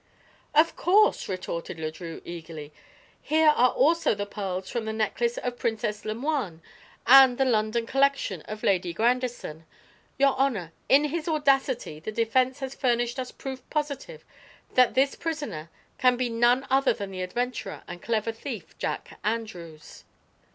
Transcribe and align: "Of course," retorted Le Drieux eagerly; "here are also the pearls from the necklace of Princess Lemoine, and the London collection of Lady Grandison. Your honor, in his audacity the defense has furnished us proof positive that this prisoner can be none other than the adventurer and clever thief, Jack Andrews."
"Of 0.55 0.75
course," 0.75 1.29
retorted 1.29 1.77
Le 1.79 1.91
Drieux 1.91 2.23
eagerly; 2.25 2.73
"here 3.21 3.49
are 3.55 3.69
also 3.69 4.15
the 4.15 4.25
pearls 4.25 4.67
from 4.67 4.85
the 4.85 4.93
necklace 4.93 5.37
of 5.37 5.59
Princess 5.59 6.05
Lemoine, 6.05 6.61
and 7.05 7.37
the 7.37 7.45
London 7.45 7.85
collection 7.85 8.41
of 8.47 8.63
Lady 8.63 8.93
Grandison. 8.93 9.63
Your 10.17 10.33
honor, 10.39 10.71
in 10.89 11.03
his 11.03 11.27
audacity 11.27 11.99
the 11.99 12.11
defense 12.11 12.61
has 12.61 12.73
furnished 12.73 13.19
us 13.19 13.31
proof 13.31 13.61
positive 13.69 14.25
that 14.73 14.95
this 14.95 15.13
prisoner 15.13 15.69
can 15.99 16.17
be 16.17 16.29
none 16.29 16.65
other 16.71 16.93
than 16.93 17.11
the 17.11 17.21
adventurer 17.21 17.83
and 17.87 18.01
clever 18.01 18.31
thief, 18.31 18.75
Jack 18.79 19.19
Andrews." 19.23 20.03